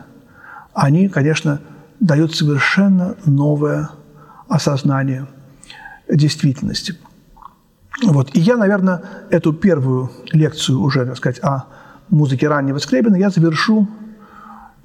они, 0.73 1.07
конечно, 1.07 1.61
дают 1.99 2.35
совершенно 2.35 3.15
новое 3.25 3.89
осознание 4.47 5.27
действительности. 6.09 6.95
Вот. 8.03 8.35
И 8.35 8.39
я, 8.39 8.57
наверное, 8.57 9.01
эту 9.29 9.53
первую 9.53 10.11
лекцию 10.31 10.81
уже, 10.81 11.05
так 11.05 11.17
сказать, 11.17 11.39
о 11.43 11.65
музыке 12.09 12.47
раннего 12.47 12.77
Скрябина 12.77 13.15
я 13.15 13.29
завершу 13.29 13.87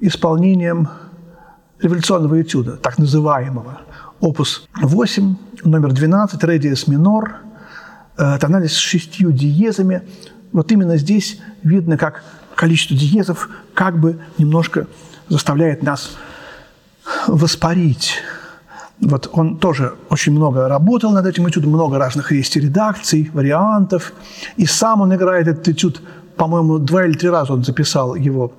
исполнением 0.00 0.88
революционного 1.80 2.40
этюда, 2.40 2.76
так 2.76 2.98
называемого. 2.98 3.80
Опус 4.20 4.68
8, 4.80 5.36
номер 5.64 5.92
12, 5.92 6.42
редиес 6.44 6.86
минор, 6.86 7.36
э, 8.16 8.38
тональность 8.38 8.74
с 8.74 8.78
шестью 8.78 9.32
диезами. 9.32 10.02
Вот 10.52 10.70
именно 10.72 10.96
здесь 10.96 11.40
видно, 11.62 11.96
как 11.96 12.22
количество 12.54 12.96
диезов 12.96 13.48
как 13.74 13.98
бы 13.98 14.20
немножко 14.36 14.86
заставляет 15.28 15.82
нас 15.82 16.16
воспарить 17.26 18.18
вот 19.00 19.30
он 19.32 19.56
тоже 19.56 19.94
очень 20.10 20.32
много 20.32 20.68
работал 20.68 21.10
над 21.12 21.24
этим 21.26 21.48
этюдом, 21.48 21.70
много 21.70 21.98
разных 21.98 22.32
есть 22.32 22.54
редакций, 22.56 23.30
вариантов. 23.32 24.12
И 24.56 24.66
сам 24.66 25.00
он 25.00 25.14
играет 25.14 25.48
этот 25.48 25.66
этюд, 25.68 26.02
по-моему, 26.36 26.78
два 26.78 27.06
или 27.06 27.14
три 27.14 27.30
раза 27.30 27.54
он 27.54 27.64
записал 27.64 28.14
его. 28.14 28.52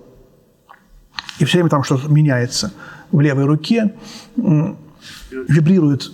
И 1.37 1.45
все 1.45 1.57
время 1.57 1.69
там 1.69 1.83
что-то 1.83 2.07
меняется. 2.09 2.73
В 3.11 3.21
левой 3.21 3.45
руке 3.45 3.93
вибрирует 4.35 6.11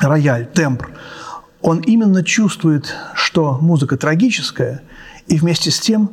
рояль, 0.00 0.46
тембр. 0.46 0.90
Он 1.62 1.80
именно 1.80 2.22
чувствует, 2.22 2.94
что 3.14 3.58
музыка 3.60 3.96
трагическая 3.96 4.82
и 5.28 5.38
вместе 5.38 5.70
с 5.70 5.80
тем 5.80 6.10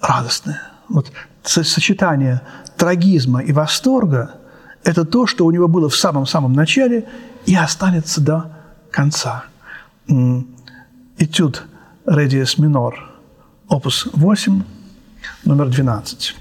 радостная. 0.00 0.62
Вот 0.88 1.10
сочетание 1.42 2.42
трагизма 2.76 3.40
и 3.40 3.52
восторга– 3.52 4.34
это 4.84 5.04
то, 5.04 5.26
что 5.26 5.46
у 5.46 5.50
него 5.50 5.68
было 5.68 5.88
в 5.88 5.96
самом-самом 5.96 6.52
начале 6.52 7.08
и 7.46 7.54
останется 7.54 8.20
до 8.20 8.52
конца. 8.90 9.44
Этюд 11.18 11.64
«Редиес 12.06 12.58
минор», 12.58 13.10
опус 13.68 14.08
8, 14.12 14.62
номер 15.44 15.68
12. 15.68 16.36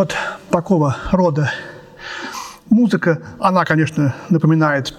Вот 0.00 0.16
такого 0.48 0.96
рода 1.12 1.52
музыка, 2.70 3.20
она, 3.38 3.66
конечно, 3.66 4.14
напоминает 4.30 4.94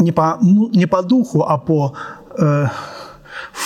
не 0.00 0.10
по, 0.10 0.36
не 0.42 0.86
по 0.86 1.04
духу, 1.04 1.44
а 1.44 1.58
по 1.58 1.94
э, 2.36 2.66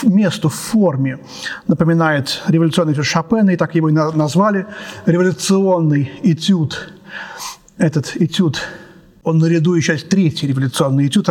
месту, 0.02 0.50
форме 0.50 1.18
напоминает 1.66 2.42
революционный 2.46 2.92
этюд 2.92 3.06
Шопена, 3.06 3.52
и 3.52 3.56
так 3.56 3.74
его 3.74 3.88
и 3.88 3.92
назвали, 3.92 4.66
революционный 5.06 6.12
этюд. 6.22 6.92
Этот 7.78 8.14
этюд, 8.16 8.60
он 9.24 9.38
наряду 9.38 9.72
еще 9.72 9.96
третий 9.96 10.46
революционный 10.46 11.06
этюд, 11.06 11.30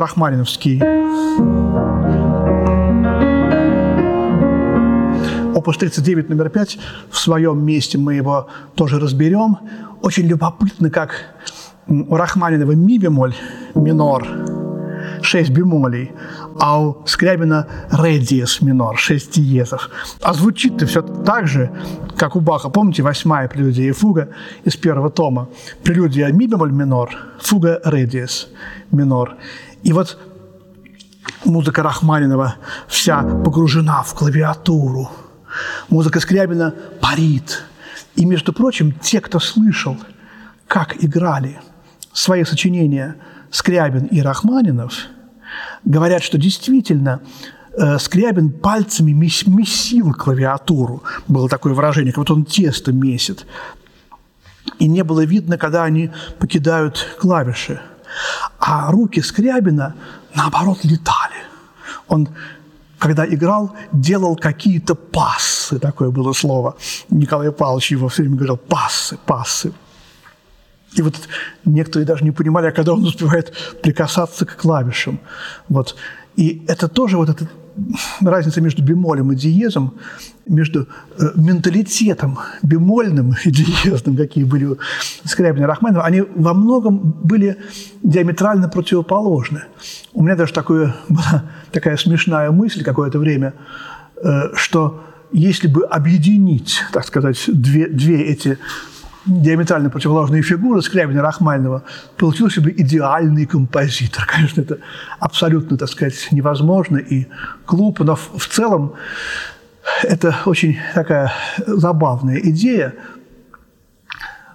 рахманиновский. 5.69 5.69
Опус 5.69 5.77
39 5.77 6.29
номер 6.29 6.49
5, 6.49 6.79
в 7.11 7.17
своем 7.17 7.63
месте 7.65 7.97
мы 7.97 8.15
его 8.15 8.47
тоже 8.75 8.99
разберем. 8.99 9.57
Очень 10.01 10.27
любопытно, 10.27 10.89
как 10.89 11.11
у 11.87 12.15
Рахманинова 12.15 12.75
ми 12.75 12.97
бемоль 12.97 13.35
минор, 13.75 14.27
6 15.21 15.51
бемолей, 15.51 16.11
а 16.59 16.79
у 16.79 16.95
Скрябина 17.05 17.67
ре 17.91 18.19
диез 18.19 18.61
минор, 18.61 18.97
6 18.97 19.31
диезов. 19.31 19.89
А 20.21 20.33
звучит-то 20.33 20.85
все 20.85 21.01
так 21.01 21.47
же, 21.47 21.69
как 22.17 22.35
у 22.35 22.39
Баха. 22.39 22.69
Помните, 22.69 23.03
восьмая 23.03 23.47
прелюдия 23.47 23.89
и 23.89 23.91
фуга 23.91 24.27
из 24.65 24.75
первого 24.75 25.09
тома. 25.09 25.47
Прелюдия 25.83 26.31
ми 26.31 26.47
бемоль 26.47 26.71
минор, 26.71 27.09
фуга 27.39 27.79
ре 27.85 28.05
диез 28.05 28.47
минор. 28.91 29.35
И 29.83 29.93
вот 29.93 30.17
музыка 31.45 31.83
Рахманинова 31.83 32.55
вся 32.87 33.23
погружена 33.43 34.01
в 34.01 34.13
клавиатуру. 34.13 35.09
Музыка 35.89 36.19
Скрябина 36.19 36.73
парит. 37.01 37.63
И, 38.15 38.25
между 38.25 38.53
прочим, 38.53 38.91
те, 38.91 39.21
кто 39.21 39.39
слышал, 39.39 39.97
как 40.67 41.03
играли 41.03 41.59
свои 42.13 42.43
сочинения 42.43 43.15
Скрябин 43.51 44.05
и 44.05 44.21
Рахманинов, 44.21 44.93
говорят, 45.83 46.23
что 46.23 46.37
действительно 46.37 47.21
э, 47.73 47.97
Скрябин 47.97 48.51
пальцами 48.51 49.11
месил 49.11 50.13
клавиатуру. 50.13 51.03
Было 51.27 51.49
такое 51.49 51.73
выражение, 51.73 52.13
как 52.13 52.21
будто 52.21 52.33
он 52.33 52.45
тесто 52.45 52.91
месит. 52.91 53.45
И 54.77 54.87
не 54.87 55.03
было 55.03 55.25
видно, 55.25 55.57
когда 55.57 55.83
они 55.83 56.11
покидают 56.37 57.17
клавиши. 57.19 57.81
А 58.59 58.91
руки 58.91 59.21
Скрябина, 59.21 59.95
наоборот, 60.35 60.83
летали. 60.83 61.35
Он 62.07 62.29
когда 62.99 63.25
играл, 63.25 63.71
делал 63.91 64.35
какие-то 64.35 64.93
пассы, 64.93 65.79
такое 65.79 66.11
было 66.11 66.33
слово. 66.33 66.75
Николай 67.09 67.51
Павлович 67.51 67.91
его 67.91 68.07
все 68.09 68.23
время 68.23 68.35
говорил, 68.35 68.57
пассы, 68.57 69.17
пассы. 69.25 69.71
И 70.95 71.01
вот 71.01 71.15
некоторые 71.65 72.05
даже 72.05 72.23
не 72.23 72.31
понимали, 72.31 72.67
а 72.67 72.71
когда 72.71 72.93
он 72.93 73.03
успевает 73.03 73.53
прикасаться 73.81 74.45
к 74.45 74.57
клавишам. 74.57 75.19
Вот. 75.67 75.95
И 76.35 76.63
это 76.67 76.87
тоже 76.87 77.17
вот 77.17 77.29
эта 77.29 77.47
разница 78.21 78.61
между 78.61 78.83
бемолем 78.83 79.31
и 79.31 79.35
диезом, 79.35 79.93
между 80.45 80.87
э, 81.17 81.31
менталитетом 81.35 82.39
бемольным 82.63 83.35
и 83.45 83.51
диезным, 83.51 84.17
какие 84.17 84.43
были 84.43 84.65
у 84.65 84.77
Скрябина 85.23 85.63
и 85.63 85.67
Рахманинова, 85.67 86.05
они 86.05 86.21
во 86.21 86.53
многом 86.53 86.99
были 86.99 87.57
диаметрально 88.03 88.69
противоположны. 88.69 89.63
У 90.13 90.23
меня 90.23 90.35
даже 90.35 90.53
такое, 90.53 90.95
была 91.09 91.45
такая 91.71 91.97
смешная 91.97 92.51
мысль 92.51 92.83
какое-то 92.83 93.19
время, 93.19 93.53
э, 94.17 94.53
что 94.55 95.03
если 95.31 95.67
бы 95.67 95.85
объединить, 95.85 96.81
так 96.91 97.05
сказать, 97.05 97.43
две, 97.47 97.87
две 97.87 98.23
эти 98.23 98.57
диаметрально 99.29 99.89
противоположные 99.89 100.41
фигуры 100.41 100.81
Скрябина 100.81 101.19
и 101.19 101.21
Рахманинова, 101.21 101.83
получился 102.17 102.61
бы 102.61 102.71
идеальный 102.71 103.45
композитор. 103.45 104.25
Конечно, 104.27 104.61
это 104.61 104.79
абсолютно, 105.19 105.77
так 105.77 105.89
сказать, 105.89 106.27
невозможно 106.31 106.97
и 106.97 107.27
глупо, 107.67 108.03
но 108.03 108.15
в 108.15 108.47
целом 108.47 108.93
это 110.03 110.35
очень 110.45 110.77
такая 110.93 111.31
забавная 111.65 112.39
идея. 112.39 112.95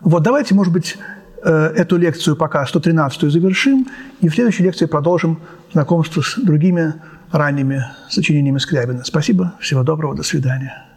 Вот 0.01 0.23
давайте, 0.23 0.55
может 0.55 0.73
быть, 0.73 0.97
э, 1.43 1.73
эту 1.77 1.97
лекцию 1.97 2.37
пока 2.37 2.67
113 2.67 3.31
завершим, 3.31 3.87
и 4.21 4.29
в 4.29 4.35
следующей 4.35 4.65
лекции 4.65 4.87
продолжим 4.87 5.41
знакомство 5.73 6.21
с 6.21 6.37
другими 6.37 6.95
ранними 7.33 7.85
сочинениями 8.09 8.59
Скрябина. 8.59 9.05
Спасибо, 9.05 9.55
всего 9.61 9.83
доброго, 9.83 10.15
до 10.15 10.23
свидания. 10.23 10.94